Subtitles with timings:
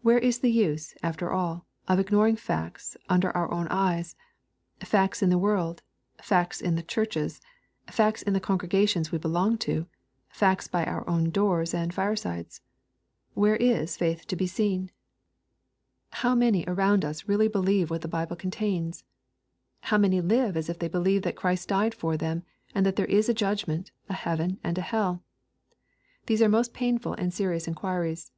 [0.00, 4.16] Where is the use, after all, of ignoring facts under oui own eyes,—
[4.80, 5.82] facts in the world,—
[6.22, 7.42] ^facts in the churches,—
[7.90, 9.84] facts in the congregations we belong to,—
[10.40, 12.62] facts by oui own doors and firesides?
[13.34, 14.90] Where is faith to be seen ^\ 1 1
[16.16, 16.22] 256 EXPOSITORY THOUGHTS.
[16.22, 19.02] How many aroundjis really believe what the Bible coa tains?
[19.92, 22.42] How many live as if they believed that Christ died for them,
[22.74, 25.22] and that there is a judgment, a heaven, and a hell?—
[26.26, 28.30] These are most painful and serious iu quiries.